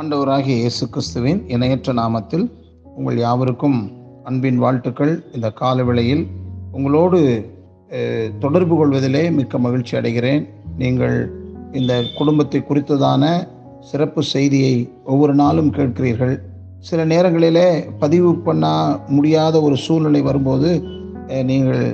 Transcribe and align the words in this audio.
ஆண்டவராகிய 0.00 0.56
இயேசு 0.62 0.84
கிறிஸ்துவின் 0.94 1.40
இணையற்ற 1.54 1.92
நாமத்தில் 2.00 2.44
உங்கள் 2.98 3.18
யாவருக்கும் 3.24 3.78
அன்பின் 4.28 4.58
வாழ்த்துக்கள். 4.58 5.12
இந்த 5.34 5.48
கால 5.60 5.84
விலையில் 5.88 6.22
உங்களோடு 6.72 7.18
தொடர்பு 8.38 8.74
கொள்வதிலே 8.76 9.22
மிக்க 9.30 9.58
மகிழ்ச்சி 9.64 9.96
அடைகிறேன். 9.96 10.42
நீங்கள் 10.82 11.16
இந்த 11.72 11.92
குடும்பத்தை 12.18 12.60
குறித்ததான 12.60 13.24
சிறப்பு 13.80 14.22
செய்தியை 14.22 14.74
ஒவ்வொரு 15.04 15.34
நாளும் 15.34 15.72
கேட்கிறீர்கள். 15.78 16.34
சில 16.88 17.00
நேரங்களிலே 17.12 17.68
பதிவு 18.02 18.30
பண்ண 18.46 18.64
முடியாத 19.08 19.60
ஒரு 19.66 19.76
சூழ்நிலை 19.84 20.20
வரும்போது 20.22 20.70
நீங்கள் 21.50 21.84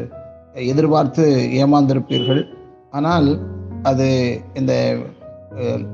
எதிர்பார்த்து 0.54 1.48
ஏமாந்திருப்பீர்கள். 1.52 2.44
ஆனால் 2.90 3.38
அது 3.82 4.40
இந்த 4.54 4.96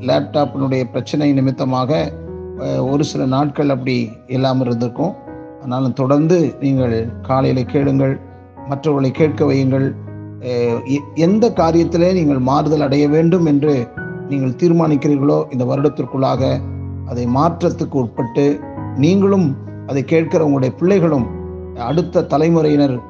லேப்டாப்பினுடைய 0.01 0.85
பிரச்சனை 0.85 1.33
நிமித்தமாக 1.33 2.13
ஒரு 2.79 3.05
சில 3.05 3.27
நாட்கள் 3.27 3.69
அப்படி 3.69 4.11
இல்லாமல் 4.27 4.67
இருந்திருக்கும் 4.67 5.15
ஆனாலும் 5.63 5.93
தொடர்ந்து 5.93 6.55
நீங்கள் 6.61 7.09
காலையில் 7.23 7.65
கேளுங்கள் 7.65 8.21
மற்றவர்களை 8.69 9.11
கேட்க 9.11 9.45
வையுங்கள். 9.45 9.95
எ- 10.87 11.13
எந்த 11.15 11.51
காரியத்திலே 11.51 12.13
நீங்கள் 12.13 12.39
மாறுதல் 12.39 12.81
அடைய 12.81 13.09
வேண்டும் 13.09 13.47
என்று 13.47 13.89
நீங்கள் 14.29 14.51
தீர்மானிக்கிறீர்களோ 14.51 15.53
இந்த 15.53 15.65
வருடத்திற்குள்ளாக 15.65 16.61
அதை 17.07 17.27
மாற்றத்துக்கு 17.27 17.93
உட்பட்டு 17.93 18.61
நீங்களும் 18.97 19.57
அதை 19.87 20.05
கேட்கிற 20.05 20.43
உங்களுடைய 20.43 20.75
பிள்ளைகளும் 20.75 21.27
அடுத்த 21.77 22.23
தலைமுறையினர் 22.23 23.08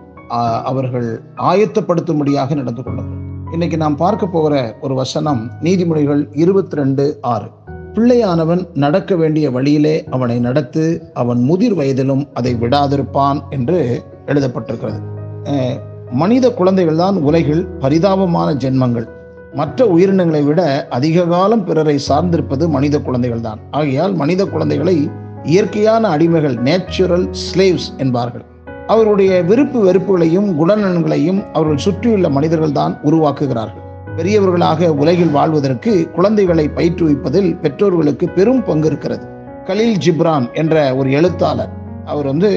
அவர்கள் 0.64 1.22
ஆயத்தப்படுத்தும்படியாக 1.36 2.54
நடந்து 2.54 2.82
கொள்ளுங்கள் 2.82 3.24
இன்னைக்கு 3.52 3.76
நாம் 3.76 3.96
பார்க்க 3.96 4.26
போகிற 4.26 4.76
ஒரு 4.80 4.94
வசனம் 4.94 5.50
நீதிமொழிகள் 5.62 6.28
இருபத்தி 6.32 6.76
ரெண்டு 6.76 7.18
ஆறு. 7.20 7.50
பிள்ளையானவன் 7.94 8.66
நடக்க 8.74 9.16
வேண்டிய 9.16 9.50
வழியிலே 9.50 10.04
அவனை 10.10 10.38
நடத்து 10.38 11.10
அவன் 11.14 11.38
முதிர் 11.38 11.74
வயதிலும் 11.74 12.28
அதை 12.34 12.54
விடாதிருப்பான் 12.54 13.42
என்று 13.50 14.02
எழுதப்பட்டிருக்கிறது. 14.26 14.98
அஹ், 15.46 15.78
மனித 16.10 16.50
குழந்தைகள் 16.50 16.96
தான் 16.96 17.16
உலகில் 17.16 17.68
பரிதாபமான 17.80 18.52
ஜென்மங்கள். 18.52 19.06
மற்ற 19.54 19.86
உயிரினங்களை 19.86 20.44
விட 20.44 20.86
அதிக 20.90 21.26
காலம் 21.26 21.64
பிறரை 21.64 21.98
சார்ந்திருப்பது 22.08 22.68
மனித 22.68 23.00
குழந்தைகள் 23.00 23.40
தான் 23.40 23.58
ஆகையால் 23.70 24.14
மனித 24.14 24.44
குழந்தைகளை 24.44 25.08
இயற்கையான 25.44 26.08
அடிமைகள் 26.08 26.54
நேச்சுரல் 26.62 27.28
ஸ்லேவ்ஸ் 27.32 27.88
என்பார்கள். 27.98 28.44
அவருடைய 28.88 29.42
விருப்பு 29.42 29.78
வெறுப்புகளையும் 29.82 30.48
குணநலன்களையும் 30.58 31.40
அவர்கள் 31.52 31.76
சுற்றியுள்ள 31.76 32.28
மனிதர்கள் 32.28 32.72
தான் 32.72 33.00
உருவாக்குகிறார்கள். 33.04 33.84
பெரியவர்களாக 34.16 34.94
உலகில் 34.94 35.30
வாழ்வதற்கு 35.30 36.10
குழந்தைகளை 36.10 36.68
பயிற்றுவிப்பதில் 36.68 37.60
பெற்றோர்களுக்கு 37.60 38.28
பெரும் 38.28 38.64
பங்கு 38.64 38.86
இருக்கிறது 38.86 39.26
கலீல் 39.66 40.00
ஜிப்ரான் 40.04 40.52
என்ற 40.52 40.94
ஒரு 40.96 41.12
எழுத்தாளர் 41.12 41.72
அவர் 42.04 42.26
வந்து 42.26 42.50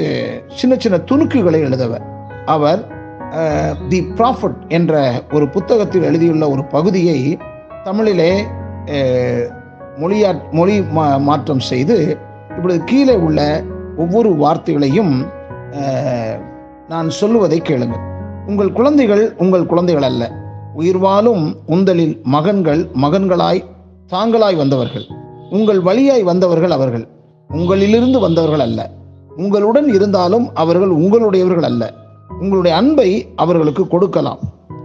சின்ன 0.52 0.76
சின்ன 0.78 0.98
துணுக்குகளை 1.06 1.60
எழுதவர். 1.60 2.04
அவர் 2.48 2.82
தி 3.90 4.00
ப்ராஃபட் 4.16 4.62
என்ற 4.68 4.94
ஒரு 5.34 5.50
புத்தகத்தில் 5.50 6.02
எழுதியுள்ள 6.02 6.50
ஒரு 6.50 6.64
பகுதியை 6.66 7.20
தமிழிலே 7.84 8.32
மொழியா 9.98 10.32
மொழி 10.52 10.76
மா- 10.96 11.20
மாற்றம் 11.20 11.60
செய்து 11.62 11.98
இப்படி 12.56 12.78
கீழே 12.86 13.16
உள்ள 13.18 13.40
ஒவ்வொரு 13.98 14.30
வார்த்தைகளையும் 14.36 15.14
நான் 16.90 17.10
சொல்லுவதை 17.10 17.60
கேளுங்கள். 17.60 18.00
உங்கள் 18.48 18.72
குழந்தைகள் 18.72 19.36
உங்கள் 19.38 19.66
குழந்தைகள் 19.66 20.04
அல்ல. 20.04 20.32
உயிர் 20.76 20.98
வாழும் 20.98 21.56
உந்தலில் 21.66 22.22
மகன்கள் 22.24 22.88
மகன்களாய் 23.02 23.64
தாங்களாய் 24.12 24.56
வந்தவர்கள். 24.56 25.06
உங்கள் 25.50 25.80
வழியாய் 25.80 26.24
வந்தவர்கள் 26.24 26.72
அவர்கள். 26.72 27.08
உங்களிலிருந்து 27.50 28.20
வந்தவர்கள் 28.20 28.60
அல்ல. 28.60 28.92
உங்களுடன் 29.38 29.94
இருந்தாலும் 29.94 30.56
அவர்கள் 30.56 30.90
உங்களுடையவர்கள் 30.90 31.64
அல்ல. 31.64 31.94
உங்களுடைய 32.40 32.78
அன்பை 32.78 33.28
அவர்களுக்கு 33.36 33.88
கொடுக்கலாம். 33.88 34.40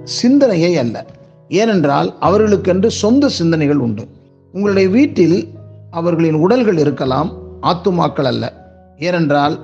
சிந்தனையை 0.05 0.79
அல்ல. 0.79 1.07
ஏனென்றால் 1.49 2.15
அவர்களுக்கென்று 2.21 2.87
சொந்த 2.87 3.29
சிந்தனைகள் 3.29 3.77
உண்டு. 3.77 4.09
உங்களுடைய 4.53 4.89
வீட்டில் 4.89 5.49
அவர்களின் 5.91 6.35
உடல்கள் 6.35 6.79
இருக்கலாம் 6.79 7.33
ஆத்துமாக்கள் 7.63 8.25
அல்ல. 8.25 8.53
ஏனென்றால் 8.99 9.59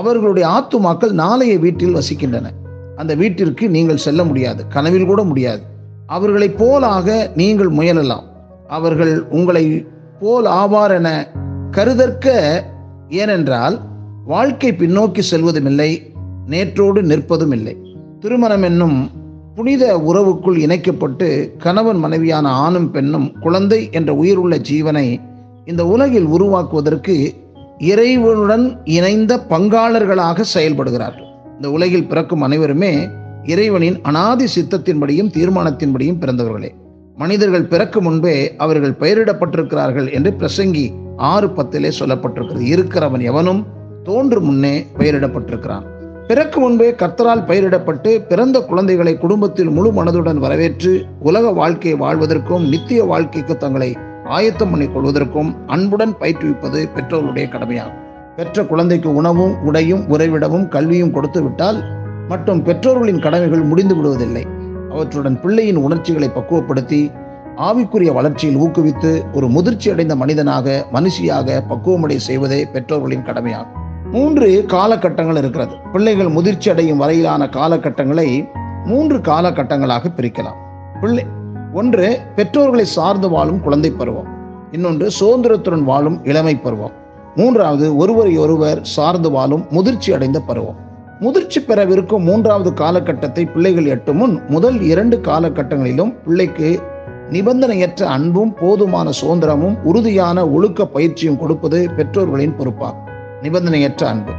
அவர்களுடைய 0.00 0.46
ஆத்துமாக்கள் 0.56 1.14
நாளைய 1.22 1.54
வீட்டில் 1.58 1.96
வசிக்கின்றன. 1.96 2.46
அந்த 2.96 3.12
வீட்டிற்கு 3.14 3.64
நீங்கள் 3.68 4.04
செல்ல 4.06 4.20
முடியாது 4.24 4.62
கனவில் 4.68 5.10
கூட 5.10 5.22
முடியாது. 5.22 5.62
அவர்களைப் 6.06 6.58
போலாக 6.62 7.08
நீங்கள் 7.34 7.70
முயலலாம். 7.70 8.26
அவர்கள் 8.68 9.12
உங்களை 9.28 9.64
போல் 10.20 10.46
ஆவார் 10.60 10.94
என 10.98 11.08
கருதற்க 11.70 12.26
ஏனென்றால் 13.08 13.74
வாழ்க்கை 14.26 14.70
பின்னோக்கி 14.72 15.22
செல்வதும் 15.30 15.68
இல்லை 15.70 15.90
நேற்றோடு 16.50 17.00
நிற்பதும் 17.12 17.52
இல்லை 17.52 17.74
திருமணம் 18.20 18.62
என்னும் 18.62 18.98
புனித 19.54 19.84
உறவுக்குள் 20.08 20.58
இணைக்கப்பட்டு 20.58 21.28
கணவன் 21.58 22.00
மனைவியான 22.04 22.46
ஆணும் 22.64 22.90
பெண்ணும் 22.90 23.28
குழந்தை 23.40 23.80
என்ற 23.92 24.10
உயிருள்ள 24.14 24.54
ஜீவனை 24.70 25.06
இந்த 25.64 25.82
உலகில் 25.86 26.28
உருவாக்குவதற்கு 26.28 27.16
இறைவனுடன் 27.78 28.80
இணைந்த 28.84 29.36
பங்காளர்களாக 29.48 30.44
செயல்படுகிறார்கள். 30.54 31.26
இந்த 31.56 31.70
உலகில் 31.70 32.06
பிறக்கும் 32.06 32.42
அனைவருமே 32.42 33.08
இறைவனின் 33.44 34.00
அனாதி 34.02 34.44
சித்தத்தின்படியும் 34.44 35.30
தீர்மானத்தின்படியும் 35.36 36.18
பிறந்தவர்களே. 36.20 36.70
மனிதர்கள் 37.16 37.64
பிறக்கும் 37.64 38.04
முன்பே 38.04 38.56
அவர்கள் 38.56 38.96
பெயரிடப்பட்டிருக்கிறார்கள் 39.00 40.12
என்று 40.12 40.34
பிரசங்கி 40.38 40.90
ஆறு 41.16 41.46
பத்திலே 41.46 41.92
சொல்லப்பட்டிருக்கிறது. 42.00 42.62
இருக்கிறவன் 42.74 43.22
எவனும் 43.22 43.66
தோன்று 44.04 44.40
முன்னே 44.40 44.86
பெயரிடப்பட்டிருக்கிறான். 44.98 45.82
பிறக்கு 46.26 46.60
முன்பே 46.60 46.90
கர்த்தரால் 46.90 47.46
பெயரிடப்பட்டு 47.46 48.26
பிறந்த 48.26 48.60
குழந்தைகளை 48.60 49.18
குடும்பத்தில் 49.18 49.68
முழு 49.68 49.92
மனதுடன் 49.92 50.36
வரவேற்று 50.36 51.04
உலக 51.20 51.50
வாழ்க்கையை 51.50 52.00
வாழ்வதற்கும் 52.00 52.68
நித்திய 52.68 53.04
வாழ்க்கைக்கு 53.04 53.56
தங்களை 53.56 53.96
ஆயத்தம் 54.26 54.70
பண்ணி 54.70 54.86
கொள்வதற்கும் 54.86 55.54
அன்புடன் 55.66 56.14
பயிற்றுவிப்பது 56.20 56.88
பெற்றோருடைய 56.96 57.48
கடமையாகும். 57.48 58.04
பெற்ற 58.36 58.64
குழந்தைக்கு 58.64 59.14
உணவும் 59.14 59.62
உடையும் 59.64 60.08
உறைவிடமும் 60.08 60.68
கல்வியும் 60.68 61.10
கொடுத்து 61.10 61.42
விட்டால் 61.42 61.84
மற்றும் 62.28 62.62
பெற்றோர்களின் 62.62 63.20
கடமைகள் 63.20 63.62
முடிந்து 63.62 63.94
விடுவதில்லை. 63.94 64.44
அவற்றுடன் 64.90 65.40
பிள்ளையின் 65.40 65.76
உணர்ச்சிகளை 65.76 66.30
பக்குவப்படுத்தி 66.34 67.10
ஆவிக்குரிய 67.56 68.12
வளர்ச்சியில் 68.12 68.60
ஊக்குவித்து 68.60 69.24
ஒரு 69.32 69.48
முதிர்ச்சி 69.48 69.90
அடைந்த 69.90 70.16
மனிதனாக 70.16 70.86
மனுஷியாக 70.92 71.62
பக்குவமடை 71.68 72.16
செய்வதே 72.16 72.66
பெற்றோர்களின் 72.66 73.22
கடமையாகும். 73.22 73.84
மூன்று 74.10 74.64
காலகட்டங்கள் 74.68 75.36
இருக்கிறது. 75.36 75.74
பிள்ளைகள் 75.92 76.28
முதிர்ச்சி 76.28 76.70
அடையும் 76.70 76.98
வரையிலான 76.98 77.48
காலகட்டங்களை 77.52 78.48
மூன்று 78.84 79.18
காலகட்டங்களாக 79.18 80.04
பிரிக்கலாம். 80.16 80.56
பிள்ளை 81.00 81.26
ஒன்று 81.76 82.18
பெற்றோர்களை 82.36 82.84
சார்ந்து 82.84 83.28
வாழும் 83.28 83.60
குழந்தை 83.60 83.90
பருவம். 83.90 84.28
இன்னொன்று 84.70 85.06
சுதந்திரத்துடன் 85.20 85.82
வாழும் 85.82 86.24
இளமை 86.24 86.54
பருவம். 86.56 86.92
மூன்றாவது 87.34 87.96
ஒருவரை 87.96 88.38
ஒருவர் 88.38 88.78
சார்ந்து 88.82 89.30
வாழும் 89.30 89.66
முதிர்ச்சி 89.70 90.12
அடைந்த 90.12 90.40
பருவம். 90.40 90.78
முதிர்ச்சி 91.20 91.60
பெறவிருக்கும் 91.60 92.24
மூன்றாவது 92.24 92.70
காலகட்டத்தை 92.72 93.52
பிள்ளைகள் 93.52 93.84
எட்டும் 93.84 94.16
முன் 94.16 94.40
முதல் 94.48 94.80
இரண்டு 94.80 95.16
காலகட்டங்களிலும் 95.18 96.14
பிள்ளைக்கு 96.24 96.80
நிபந்தனையற்ற 97.30 98.02
அன்பும் 98.02 98.54
போதுமான 98.54 99.10
சுதந்திரமும் 99.20 99.78
உறுதியான 99.82 100.48
ஒழுக்க 100.48 100.86
பயிற்சியும் 100.86 101.38
கொடுப்பது 101.38 101.90
பெற்றோர்களின் 101.96 102.56
பொறுப்பாகும் 102.58 103.06
நிபந்தனையற்ற 103.42 104.02
அன்பு. 104.04 104.32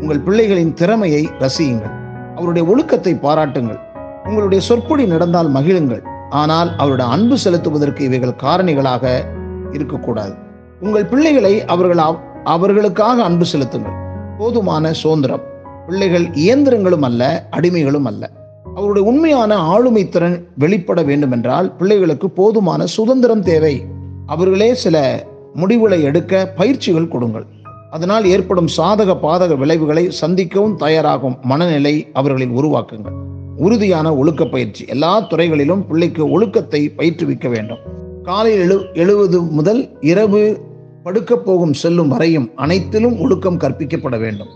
உங்கள் 0.00 0.24
பிள்ளைகளின் 0.26 0.72
திறமையை 0.72 1.28
ரசியுங்கள். 1.38 1.94
அவருடைய 2.36 2.68
ஒழுக்கத்தை 2.68 3.14
பாராட்டுங்கள். 3.14 3.80
உங்களுடைய 4.24 4.60
சொற்பொடி 4.64 5.06
நடந்தால் 5.06 5.52
மகிழுங்கள். 5.52 6.04
ஆனால் 6.30 6.76
அவருடைய 6.76 7.10
அன்பு 7.10 7.36
செலுத்துவதற்கு 7.44 8.00
இவைகள் 8.00 8.40
காரணிகளாக 8.42 9.24
இருக்கக்கூடாது. 9.72 10.34
உங்கள் 10.80 11.06
பிள்ளைகளை 11.06 11.64
அவர்கள் 11.64 12.14
அவர்களுக்காக 12.44 13.22
அன்பு 13.22 13.44
செலுத்துங்கள். 13.44 13.92
போதுமான 14.38 14.92
சுதந்திரம். 14.92 15.42
பிள்ளைகள் 15.86 16.26
இயந்திரங்களும் 16.26 17.02
அல்ல 17.02 17.48
அடிமைகளும் 17.50 18.04
அல்ல. 18.04 18.30
அவருடைய 18.74 19.08
உண்மையான 19.08 19.56
ஆளுமை 19.56 20.08
திறன் 20.08 20.48
வெளிப்பட 20.58 21.02
வேண்டுமென்றால் 21.02 21.76
பிள்ளைகளுக்கு 21.76 22.30
போதுமான 22.30 22.86
சுதந்திரம் 22.86 23.42
தேவை. 23.42 23.84
அவர்களே 24.26 24.74
சில 24.74 25.26
முடிவுகளை 25.54 26.02
எடுக்க 26.02 26.52
பயிற்சிகள் 26.56 27.08
கொடுங்கள். 27.08 27.46
அதனால் 27.90 28.24
ஏற்படும் 28.24 28.66
சாதக 28.76 29.16
பாதக 29.22 29.56
விளைவுகளை 29.56 30.10
சந்திக்கவும் 30.20 30.76
தயாராகும் 30.76 31.38
மனநிலை 31.42 32.10
அவர்களில் 32.12 32.50
உருவாக்குங்கள். 32.50 33.32
உறுதியான 33.56 34.16
ஒழுக்க 34.16 34.44
பயிற்சி. 34.44 34.84
எல்லா 34.88 35.20
துறைகளிலும் 35.20 35.86
பிள்ளைக்கு 35.86 36.30
ஒழுக்கத்தை 36.30 36.92
பயிற்றுவிக்க 36.96 37.48
வேண்டும். 37.48 37.78
காலையில் 38.22 38.60
எழு 38.60 38.86
எழுவது 38.94 39.42
முதல் 39.42 39.88
இரவு 40.00 40.58
படுக்கப் 41.02 41.44
போகும் 41.44 41.72
செல்லும் 41.72 42.08
வரையும் 42.08 42.50
அனைத்திலும் 42.56 43.20
ஒழுக்கம் 43.20 43.58
கற்பிக்கப்பட 43.58 44.18
வேண்டும். 44.18 44.48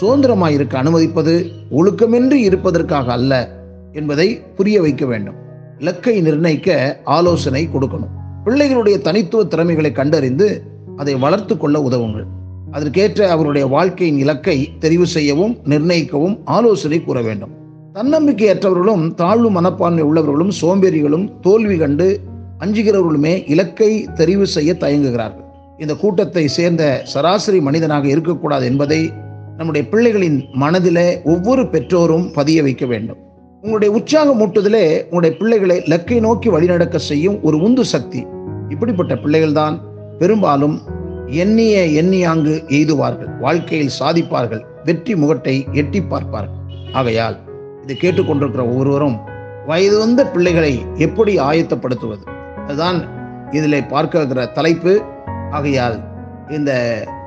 சுதந்திரமாய் 0.00 0.50
இருக்க 0.50 0.78
அனுமதிப்பது 0.78 1.50
ஒழுக்கமின்றி 1.70 2.32
இருப்பதற்காக 2.32 3.12
அல்ல 3.12 3.56
என்பதை 3.92 4.40
புரிய 4.56 4.80
வைக்க 4.80 5.06
வேண்டும். 5.06 5.34
இலக்கை 5.78 6.20
நிர்ணயிக்க 6.20 7.00
ஆலோசனை 7.04 7.68
கொடுக்கணும். 7.68 8.10
பிள்ளைகளுடைய 8.44 9.00
தனித்துவ 9.00 9.44
திறமைகளை 9.44 9.92
கண்டறிந்து 9.92 10.62
அதை 10.96 11.14
வளர்த்து 11.14 11.56
கொள்ள 11.56 11.80
உதவுங்கள். 11.80 12.24
அதற்கேற்ற 12.70 13.30
அவருடைய 13.30 13.66
வாழ்க்கையின் 13.66 14.18
இலக்கை 14.18 14.70
தெரிவு 14.80 15.02
செய்யவும் 15.02 15.56
நிர்ணயிக்கவும் 15.64 16.38
ஆலோசனை 16.44 17.04
கூற 17.04 17.22
வேண்டும். 17.22 17.64
தன்னம்பிக்கையற்றவர்களும் 17.96 19.14
தாழ்வு 19.14 19.50
மனப்பான்மை 19.50 20.02
உள்ளவர்களும் 20.04 20.50
சோம்பேறிகளும் 20.60 21.40
தோல்வி 21.40 21.76
கண்டு 21.76 22.20
அஞ்சுகிறவர்களுமே 22.60 23.50
இலக்கை 23.50 24.08
தெரிவு 24.14 24.42
செய்ய 24.42 24.76
தயங்குகிறார்கள். 24.80 25.44
இந்த 25.78 25.94
கூட்டத்தை 25.94 26.48
சேர்ந்த 26.48 27.00
சராசரி 27.04 27.60
மனிதனாக 27.60 28.08
இருக்கக்கூடாது 28.08 28.66
என்பதை 28.66 29.12
நம்முடைய 29.56 29.88
பிள்ளைகளின் 29.90 30.50
மனதிலே 30.52 31.22
ஒவ்வொரு 31.22 31.62
பெற்றோரும் 31.62 32.32
பதிய 32.32 32.62
வைக்க 32.62 32.86
வேண்டும். 32.86 33.16
உங்களுடைய 33.60 33.94
உற்சாகம் 33.94 34.40
மூட்டுதலே 34.40 35.02
உங்களுடைய 35.02 35.36
பிள்ளைகளை 35.36 35.84
இலக்கை 35.84 36.20
நோக்கி 36.20 36.50
வழிநடக்க 36.50 36.96
செய்யும் 36.96 37.42
ஒரு 37.42 37.58
உந்து 37.58 37.84
சக்தி. 37.84 38.26
இப்படிப்பட்ட 38.68 39.14
பிள்ளைகள்தான் 39.14 39.80
பெரும்பாலும் 40.18 40.82
எண்ணிய 41.26 42.02
எண்ணியாங்கு 42.02 42.66
எய்துவார்கள். 42.68 43.38
வாழ்க்கையில் 43.38 43.96
சாதிப்பார்கள். 44.00 44.60
வெற்றி 44.84 45.14
முகட்டை 45.14 45.72
எட்டி 45.72 46.02
பார்ப்பார்கள். 46.02 46.64
ஆகையால் 46.92 47.44
இதை 47.86 47.96
கேட்டுக்கொண்டிருக்கிற 48.00 48.58
ஒவ்வொருவரும் 48.58 49.20
வயது 49.66 49.98
வந்த 49.98 50.26
பிள்ளைகளை 50.26 50.84
எப்படி 50.94 51.38
ஆயத்தப்படுத்துவது? 51.38 52.24
அதுதான் 52.66 53.08
இதில் 53.50 53.86
பார்க்க 53.86 54.18
இருக்கிற 54.18 54.46
தலைப்பு. 54.46 55.02
ஆகையால் 55.50 56.00
இந்த 56.48 56.72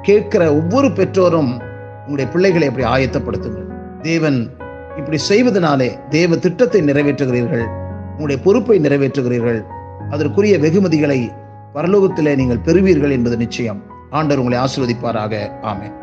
கேட்கிற 0.02 0.54
ஒவ்வொரு 0.54 0.88
பெற்றோரும் 0.88 1.52
உங்களுடைய 2.00 2.32
பிள்ளைகளை 2.32 2.68
எப்படி 2.68 2.88
ஆயத்தப்படுத்துங்கள்? 2.88 4.00
தேவன் 4.02 4.50
இப்படி 4.98 5.18
செய்வதனாலே 5.30 6.08
தேவ 6.10 6.36
திட்டத்தை 6.36 6.82
நிறைவேற்றுகிறீர்கள் 6.82 7.66
உங்களுடைய 8.10 8.42
பொறுப்பை 8.44 8.80
நிறைவேற்றுகிறீர்கள். 8.80 9.66
அதற்குரிய 10.10 10.58
வெகுமதிகளை 10.58 11.32
பரலோகத்திலே 11.74 12.36
நீங்கள் 12.36 12.64
பெறுவீர்கள் 12.66 13.12
என்பது 13.12 13.38
நிச்சயம். 13.38 13.84
ஆண்டவர் 14.10 14.44
உங்களை 14.44 14.66
ஆசிர்வதிப்பாராக. 14.66 15.52
ஆமேன். 15.62 15.96